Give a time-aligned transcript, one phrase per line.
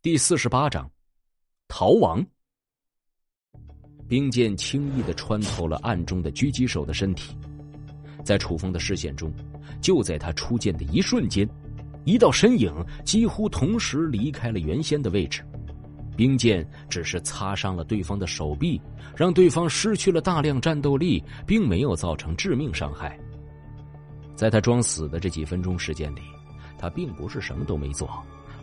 [0.00, 0.88] 第四十八章，
[1.66, 2.24] 逃亡。
[4.06, 7.36] 冰剑轻易的穿透了暗中的狙击手的身体，
[8.24, 9.34] 在楚风的视线中，
[9.80, 11.48] 就在他出剑的一瞬间，
[12.04, 12.72] 一道身影
[13.04, 15.44] 几乎同时离开了原先的位置。
[16.16, 18.80] 冰剑只是擦伤了对方的手臂，
[19.16, 23.18] 让对方失去了大量战斗力，并没有造成致命伤害。
[24.36, 26.20] 在他装死的这几分钟时间里，
[26.78, 28.08] 他并不是什么都没做。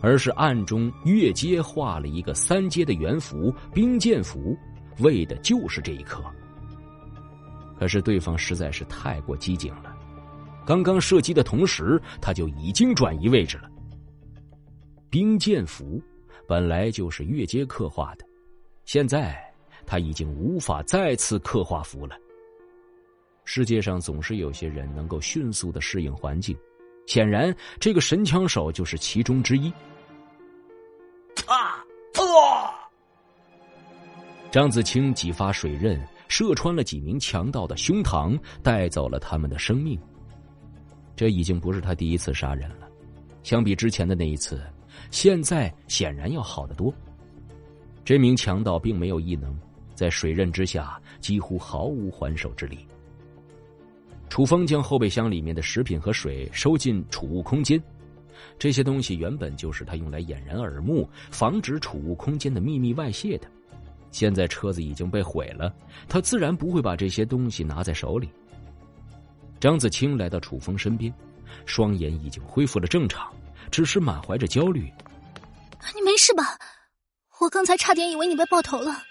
[0.00, 4.56] 而是暗中越阶画了一个三阶的元符冰剑符，
[4.98, 6.22] 为的就是这一刻。
[7.78, 9.94] 可是对方实在是太过机警了，
[10.64, 13.70] 刚刚射击的同时，他就已经转移位置了。
[15.10, 16.02] 冰剑符
[16.48, 18.24] 本来就是越阶刻画的，
[18.84, 19.38] 现在
[19.84, 22.16] 他已经无法再次刻画符了。
[23.44, 26.56] 世界上总是有些人能够迅速的适应环境。
[27.06, 29.68] 显然，这个神枪手就是其中之一。
[31.46, 31.84] 啊！
[32.14, 32.74] 啊！
[34.50, 39.98] 张子清几发水刃射穿了几名强盗的胸膛，带走了他们的生命。
[41.14, 42.88] 这已经不是他第一次杀人了，
[43.42, 44.62] 相比之前的那一次，
[45.10, 46.92] 现在显然要好得多。
[48.04, 49.58] 这名强盗并没有异能，
[49.94, 52.86] 在水刃之下几乎毫无还手之力。
[54.36, 57.82] 楚风将后备箱里面的食品和水收进储物空间，
[58.58, 63.50] 这些东西原本就是他用来掩人耳目、防止储物空间的秘密外泄的。
[64.10, 65.74] 现在车子已经被毁了，
[66.06, 68.28] 他自然不会把这些东西拿在手里。
[69.58, 71.10] 张子清来到楚风身边，
[71.64, 73.32] 双眼已经恢复了正常，
[73.70, 74.92] 只是满怀着焦虑。
[75.94, 76.44] 你没事吧？
[77.40, 79.02] 我刚才差点以为你被爆头了。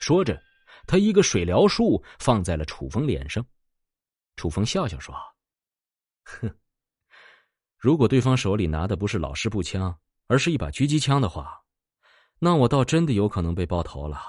[0.00, 0.40] 说着，
[0.86, 3.44] 他一个水疗术放在了楚风脸上。
[4.42, 5.14] 楚风笑笑说
[6.26, 6.52] ：“哼，
[7.78, 11.62] 如果对方手里拿的不是老式步枪，而是一把狙击枪的话，
[12.40, 14.20] 那我倒真的有可能被爆头了。”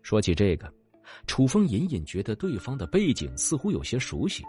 [0.00, 0.72] 说起这个，
[1.26, 4.42] 楚风隐隐觉得对方的背景似乎有些熟悉。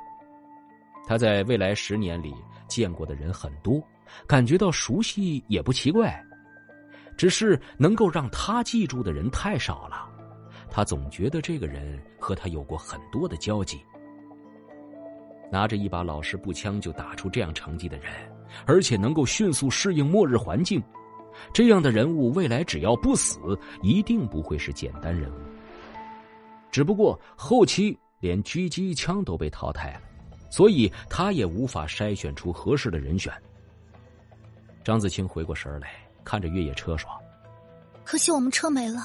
[1.05, 2.33] 他在未来十年里
[2.69, 3.85] 见过的人很多，
[4.25, 6.25] 感觉到熟悉也不奇怪，
[7.17, 10.09] 只是能够让他记住的人太少了。
[10.71, 13.83] 他总觉得这个人和他有过很多的交集。
[15.51, 18.11] 拿着一把老式步枪就打出这样成绩的人，
[18.65, 20.81] 而且能够迅速适应末日环境，
[21.53, 23.39] 这样的人物未来只要不死，
[23.81, 25.39] 一定不会是简单人物。
[26.71, 30.01] 只不过后期连狙击枪都被淘汰了，
[30.51, 33.33] 所以他也无法筛选出合适的人选。
[34.83, 35.93] 张子清回过神来，
[36.23, 37.09] 看着越野车说
[38.05, 39.01] ：“可惜我们车没了。”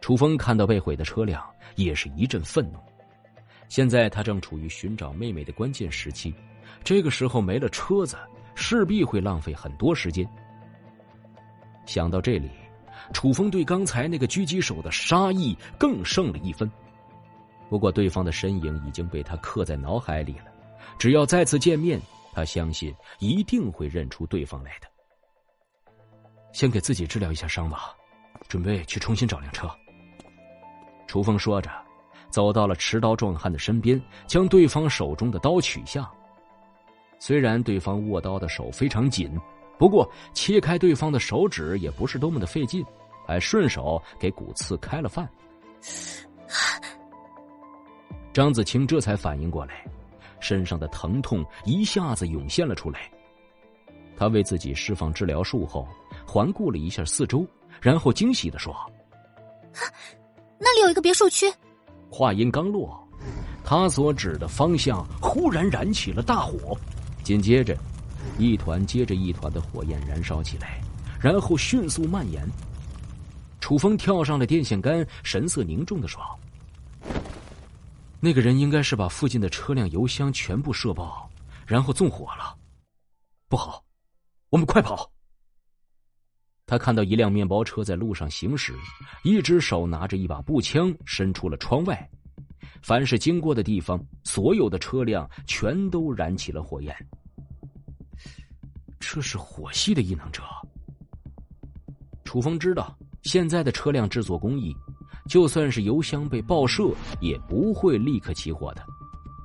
[0.00, 1.44] 楚风看到被毁的车辆，
[1.76, 2.78] 也是一阵愤怒。
[3.72, 6.34] 现在他正处于寻找妹妹的关键时期，
[6.84, 8.18] 这个时候没了车子，
[8.54, 10.28] 势必会浪费很多时间。
[11.86, 12.50] 想到这里，
[13.14, 16.70] 楚风对刚才那个狙击手的杀意更胜了一分。
[17.70, 20.52] 不过，对方的身影已经被他刻在脑海里了，
[20.98, 21.98] 只要再次见面，
[22.34, 24.86] 他相信一定会认出对方来的。
[26.52, 27.94] 先给自己治疗一下伤吧，
[28.48, 29.66] 准备去重新找辆车。
[31.06, 31.70] 楚风说着，
[32.32, 36.10] 走到了持刀壮汉的身边，将对方手中的刀取下。
[37.20, 39.38] 虽然对方握刀的手非常紧，
[39.78, 42.84] 不过切开对方的手指也不是多么的费劲，
[43.24, 45.28] 还顺手给骨刺开了饭。
[48.32, 49.84] 张子清这才反应过来，
[50.40, 53.08] 身上的疼痛一下子涌现了出来。
[54.16, 55.86] 他为自己释放治疗术后，
[56.26, 57.46] 环顾了一下四周，
[57.80, 58.74] 然后惊喜地说。
[60.58, 61.46] 那里有一个别墅区。
[62.12, 63.08] 话音刚落，
[63.64, 66.76] 他所指的方向忽然燃起了大火，
[67.24, 67.74] 紧接着，
[68.36, 70.78] 一团接着一团的火焰燃烧起来，
[71.18, 72.46] 然后迅速蔓延。
[73.60, 76.20] 楚风跳上了电线杆，神色凝重的说
[78.20, 81.30] ：“那个人应该是把附近的车辆油箱全部射爆，
[81.66, 82.54] 然后纵火了。
[83.48, 83.82] 不好，
[84.50, 85.10] 我们快跑！”
[86.72, 88.72] 他看到一辆面包车在路上行驶，
[89.24, 92.10] 一只手拿着一把步枪伸出了窗外。
[92.80, 96.96] 凡是经过的地方，所有的车辆全都燃起了火焰。
[98.98, 100.42] 这是火系的异能者。
[102.24, 104.74] 楚风知道，现在的车辆制作工艺，
[105.28, 106.90] 就算是油箱被爆射，
[107.20, 108.82] 也不会立刻起火的，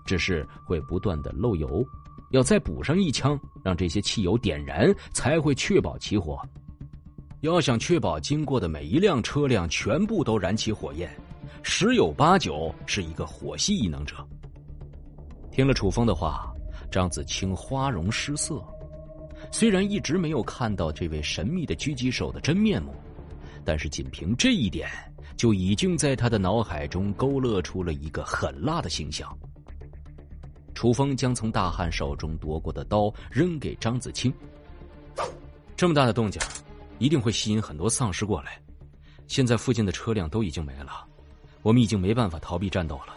[0.05, 1.85] 只是会不断的漏油，
[2.31, 6.41] 要再补上一枪，让这些汽油点燃，才会确保起火。
[7.41, 11.09] 要想确保经过的每一辆车辆全部都燃起火焰，
[11.61, 14.15] 十有八九是一个火系异能者。
[15.51, 16.51] 听了楚风的话，
[16.89, 18.63] 张子清花容失色。
[19.51, 22.93] 虽然一直没有看到这位神秘的狙击手的真面目，
[23.63, 24.89] 但是仅凭这一点，
[25.35, 29.31] 就已经在他的脑海中勾勒出了一个狠辣的形象。
[30.73, 34.33] 楚风将从大汉手中夺过的刀扔给张子清。
[35.75, 36.41] 这么大的动静，
[36.99, 38.61] 一定会吸引很多丧尸过来。
[39.27, 41.05] 现在附近的车辆都已经没了，
[41.61, 43.15] 我们已经没办法逃避战斗了。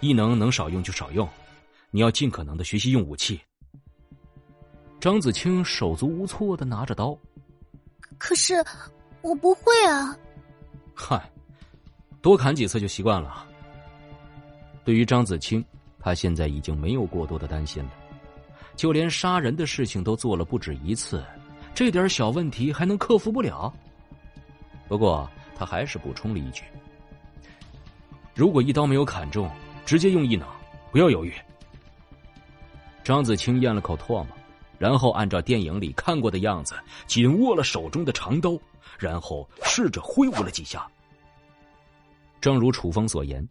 [0.00, 1.28] 异能能少用就少用，
[1.90, 3.38] 你要尽可能的学习用武器。
[4.98, 7.16] 张子清手足无措的拿着刀，
[8.18, 8.54] 可是
[9.20, 10.16] 我不会啊。
[10.94, 11.30] 嗨，
[12.22, 13.46] 多砍几次就习惯了。
[14.84, 15.64] 对于张子清，
[15.98, 17.90] 他现在已经没有过多的担心了，
[18.74, 21.22] 就连杀人的事情都做了不止一次，
[21.74, 23.72] 这点小问题还能克服不了？
[24.88, 26.62] 不过他还是补充了一句
[28.34, 29.50] ：“如果一刀没有砍中，
[29.86, 30.46] 直接用异能，
[30.90, 31.32] 不要犹豫。”
[33.02, 34.26] 张子清咽了口唾沫，
[34.78, 36.74] 然后按照电影里看过的样子，
[37.06, 38.58] 紧握了手中的长刀，
[38.98, 40.86] 然后试着挥舞了几下。
[42.40, 43.46] 正如楚风所言，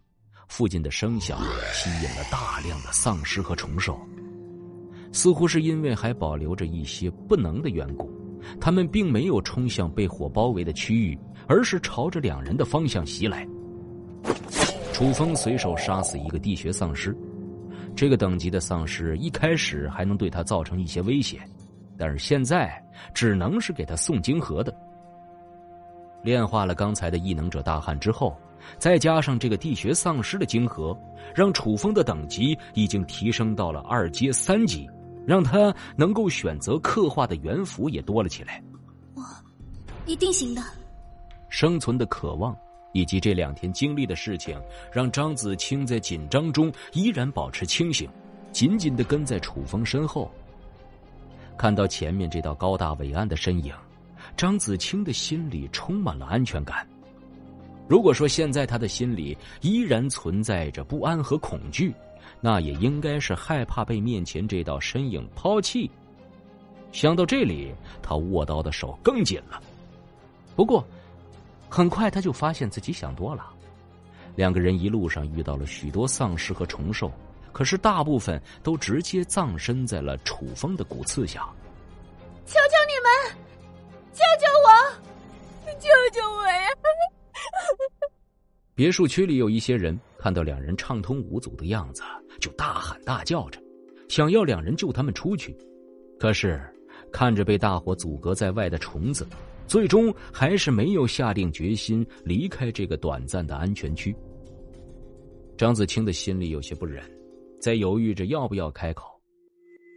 [0.46, 1.38] 附近的声响
[1.72, 3.98] 吸引了大量的丧尸和虫兽，
[5.12, 8.10] 似乎是因为还保留着一些不能的缘故。
[8.58, 13.46] 他们并没有冲向被火包围的区域，而是朝着两人的方向袭来。
[14.92, 17.14] 楚风随手杀死一个地穴丧尸，
[17.94, 21.38] 这个等级的丧尸一开始还能对他造成一些威胁，
[21.98, 24.74] 但是现在只能是给他送晶核的。
[26.22, 28.36] 炼化了刚才的异能者大汉之后，
[28.78, 30.98] 再加上这个地穴丧尸的晶核，
[31.34, 34.88] 让楚风的等级已经提升到了二阶三级。
[35.26, 38.62] 让他能够选择刻画的元符也多了起来。
[39.14, 39.22] 我
[40.06, 40.62] 一定行的。
[41.48, 42.56] 生存的渴望
[42.92, 44.60] 以及这两天经历的事情，
[44.92, 48.08] 让张子清在紧张中依然保持清醒，
[48.52, 50.30] 紧紧的跟在楚风身后。
[51.56, 53.74] 看到前面这道高大伟岸的身影，
[54.36, 56.88] 张子清的心里充满了安全感。
[57.88, 61.92] 如果说现在他的心里依然存在着不安和恐惧。
[62.40, 65.90] 那也应该是害怕被面前这道身影抛弃。
[66.92, 69.62] 想到这里，他握刀的手更紧了。
[70.56, 70.84] 不过，
[71.68, 73.46] 很快他就发现自己想多了。
[74.36, 77.10] 两个人一路上遇到了许多丧尸和虫兽，
[77.52, 81.48] 可是大部分都直接葬身在了楚风的骨刺下。
[82.46, 83.36] 求求你们，
[84.12, 86.68] 救救我，救救我呀！
[88.74, 92.02] 别墅区里有一些人看到两人畅通无阻的样子。
[92.38, 93.60] 就大喊大叫着，
[94.08, 95.56] 想要两人救他们出去。
[96.18, 96.60] 可是
[97.10, 99.26] 看着被大火阻隔在外的虫子，
[99.66, 104.14] 最终还是没有下定决心离开这个短暂的安全区。
[105.56, 107.02] 张子清的心里有些不忍，
[107.60, 109.06] 在犹豫着要不要开口。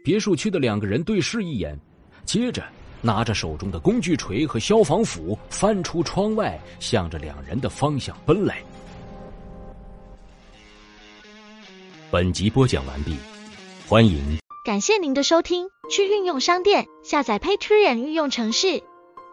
[0.04, 1.80] 别墅区的两个人对视一眼，
[2.26, 2.62] 接着
[3.02, 8.62] 拿着手中的工具锤和消防斧，翻出窗外，向着两人的方向奔来。
[12.14, 13.16] 本集播讲完毕，
[13.90, 14.38] 欢迎。
[14.64, 18.84] 感谢您的收听，去运用商店下载 Patreon 运用城市，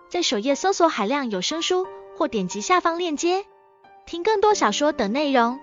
[0.08, 1.86] 在首页搜索海量有声书，
[2.16, 3.44] 或点击下方链接
[4.06, 5.60] 听更多小说等内容。